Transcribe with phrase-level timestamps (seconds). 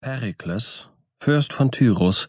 [0.00, 2.28] Perikles, Fürst von Tyrus,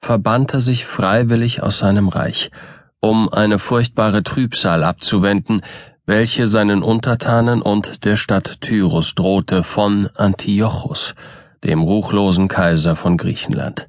[0.00, 2.50] verbannte sich freiwillig aus seinem Reich,
[2.98, 5.62] um eine furchtbare Trübsal abzuwenden,
[6.06, 11.14] welche seinen Untertanen und der Stadt Tyrus drohte von Antiochus,
[11.62, 13.88] dem ruchlosen Kaiser von Griechenland.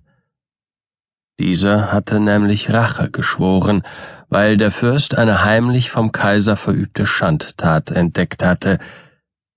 [1.40, 3.82] Dieser hatte nämlich Rache geschworen,
[4.30, 8.78] weil der Fürst eine heimlich vom Kaiser verübte Schandtat entdeckt hatte,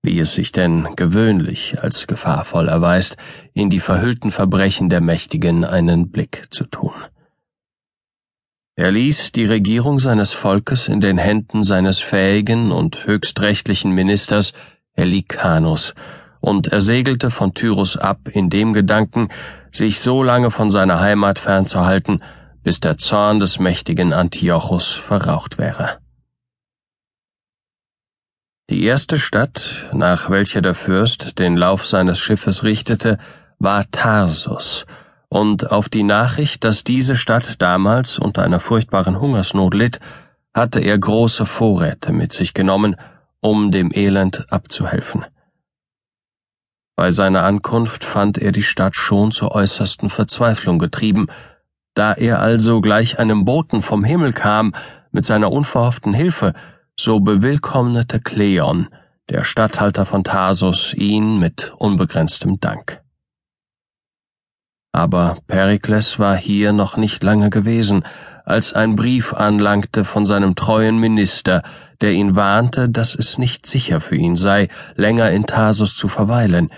[0.03, 3.17] wie es sich denn gewöhnlich als gefahrvoll erweist,
[3.53, 6.93] in die verhüllten Verbrechen der Mächtigen einen Blick zu tun.
[8.75, 14.53] Er ließ die Regierung seines Volkes in den Händen seines fähigen und höchstrechtlichen Ministers
[14.93, 15.95] Helikanus,
[16.39, 19.27] und er segelte von Tyrus ab in dem Gedanken,
[19.71, 22.23] sich so lange von seiner Heimat fernzuhalten,
[22.63, 25.99] bis der Zorn des mächtigen Antiochus verraucht wäre.
[28.69, 33.17] Die erste Stadt, nach welcher der Fürst den Lauf seines Schiffes richtete,
[33.57, 34.85] war Tarsus,
[35.27, 39.99] und auf die Nachricht, dass diese Stadt damals unter einer furchtbaren Hungersnot litt,
[40.53, 42.95] hatte er große Vorräte mit sich genommen,
[43.39, 45.25] um dem Elend abzuhelfen.
[46.95, 51.25] Bei seiner Ankunft fand er die Stadt schon zur äußersten Verzweiflung getrieben,
[51.95, 54.75] da er also gleich einem Boten vom Himmel kam
[55.11, 56.53] mit seiner unverhofften Hilfe,
[56.99, 58.89] so bewillkommnete Kleon,
[59.29, 63.01] der Statthalter von Tarsus, ihn mit unbegrenztem Dank.
[64.91, 68.03] Aber Perikles war hier noch nicht lange gewesen,
[68.43, 71.61] als ein Brief anlangte von seinem treuen Minister,
[72.01, 76.69] der ihn warnte, dass es nicht sicher für ihn sei, länger in Tarsus zu verweilen,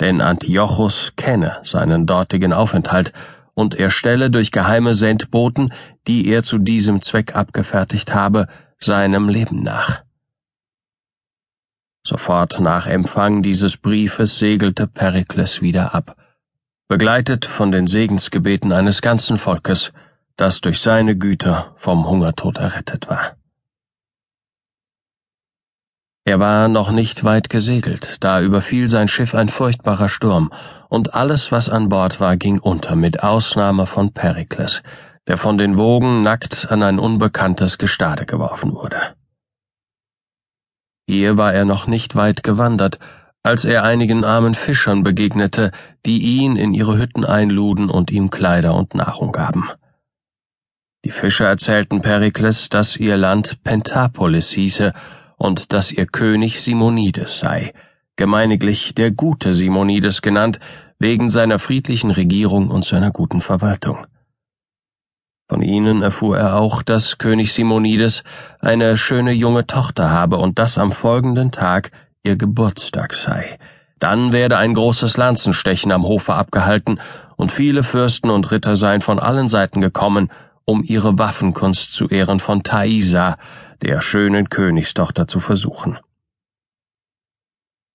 [0.00, 3.12] denn Antiochus kenne seinen dortigen Aufenthalt,
[3.54, 5.72] und er stelle durch geheime Sendboten,
[6.08, 8.48] die er zu diesem Zweck abgefertigt habe,
[8.84, 10.04] seinem Leben nach.
[12.06, 16.16] Sofort nach Empfang dieses Briefes segelte Perikles wieder ab,
[16.86, 19.92] begleitet von den Segensgebeten eines ganzen Volkes,
[20.36, 23.36] das durch seine Güter vom Hungertod errettet war.
[26.26, 30.50] Er war noch nicht weit gesegelt, da überfiel sein Schiff ein furchtbarer Sturm,
[30.88, 34.82] und alles, was an Bord war, ging unter, mit Ausnahme von Perikles,
[35.28, 38.96] der von den Wogen nackt an ein unbekanntes Gestade geworfen wurde.
[41.06, 42.98] Hier war er noch nicht weit gewandert,
[43.42, 45.70] als er einigen armen Fischern begegnete,
[46.06, 49.68] die ihn in ihre Hütten einluden und ihm Kleider und Nahrung gaben.
[51.04, 54.94] Die Fischer erzählten Perikles, dass ihr Land Pentapolis hieße
[55.36, 57.74] und dass ihr König Simonides sei,
[58.16, 60.60] gemeiniglich der gute Simonides genannt,
[60.98, 64.06] wegen seiner friedlichen Regierung und seiner guten Verwaltung.
[65.48, 68.24] Von ihnen erfuhr er auch, dass König Simonides
[68.60, 71.90] eine schöne junge Tochter habe und dass am folgenden Tag
[72.22, 73.58] ihr Geburtstag sei.
[73.98, 76.98] Dann werde ein großes Lanzenstechen am Hofe abgehalten,
[77.36, 80.30] und viele Fürsten und Ritter seien von allen Seiten gekommen,
[80.64, 83.36] um ihre Waffenkunst zu Ehren von Thaisa,
[83.82, 85.98] der schönen Königstochter, zu versuchen.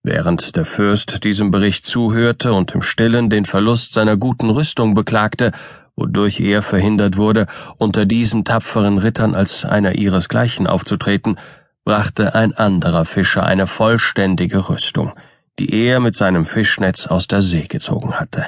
[0.03, 5.51] Während der Fürst diesem Bericht zuhörte und im stillen den Verlust seiner guten Rüstung beklagte,
[5.99, 7.45] wodurch er verhindert wurde,
[7.77, 11.37] unter diesen tapferen Rittern als einer ihresgleichen aufzutreten,
[11.83, 15.13] brachte ein anderer Fischer eine vollständige Rüstung,
[15.59, 18.47] die er mit seinem Fischnetz aus der See gezogen hatte.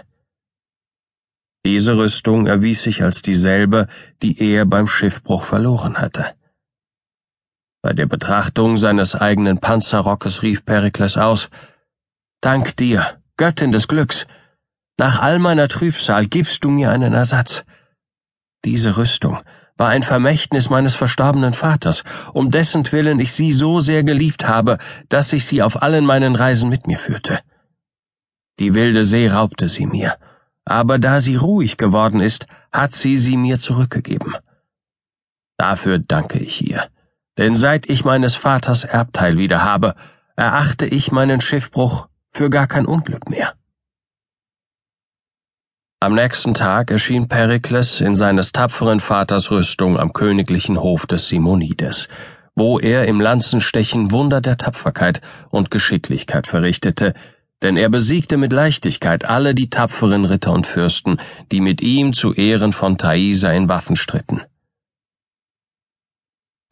[1.65, 3.87] Diese Rüstung erwies sich als dieselbe,
[4.23, 6.25] die er beim Schiffbruch verloren hatte.
[7.83, 11.49] Bei der Betrachtung seines eigenen Panzerrockes rief Perikles aus
[12.41, 14.25] Dank dir, Göttin des Glücks,
[15.01, 17.63] nach all meiner Trübsal gibst du mir einen Ersatz.
[18.63, 19.39] Diese Rüstung
[19.75, 22.03] war ein Vermächtnis meines verstorbenen Vaters,
[22.33, 24.77] um dessen Willen ich sie so sehr geliebt habe,
[25.09, 27.39] dass ich sie auf allen meinen Reisen mit mir führte.
[28.59, 30.17] Die wilde See raubte sie mir,
[30.65, 34.35] aber da sie ruhig geworden ist, hat sie sie mir zurückgegeben.
[35.57, 36.87] Dafür danke ich ihr,
[37.39, 39.95] denn seit ich meines Vaters Erbteil wieder habe,
[40.35, 43.55] erachte ich meinen Schiffbruch für gar kein Unglück mehr.
[46.03, 52.07] Am nächsten Tag erschien Perikles in seines tapferen Vaters Rüstung am königlichen Hof des Simonides,
[52.55, 55.21] wo er im Lanzenstechen Wunder der Tapferkeit
[55.51, 57.13] und Geschicklichkeit verrichtete,
[57.61, 61.17] denn er besiegte mit Leichtigkeit alle die tapferen Ritter und Fürsten,
[61.51, 64.41] die mit ihm zu Ehren von Thaisa in Waffen stritten.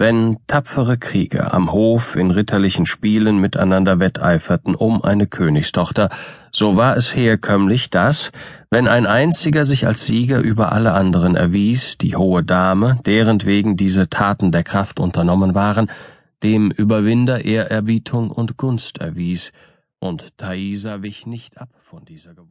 [0.02, 6.08] Wenn tapfere Krieger am Hof in ritterlichen Spielen miteinander wetteiferten um eine Königstochter,
[6.54, 8.32] so war es herkömmlich, dass,
[8.72, 13.76] wenn ein einziger sich als Sieger über alle anderen erwies, die hohe Dame, deren wegen
[13.76, 15.92] diese Taten der Kraft unternommen waren,
[16.44, 19.52] dem Überwinder Ehrerbietung und Gunst erwies,
[20.00, 22.48] und Thaisa wich nicht ab von dieser Gewohnheit.